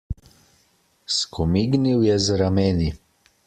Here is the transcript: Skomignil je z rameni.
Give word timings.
Skomignil 1.17 2.01
je 2.09 2.19
z 2.29 2.41
rameni. 2.41 2.91